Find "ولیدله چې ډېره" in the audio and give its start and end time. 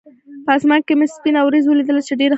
1.67-2.19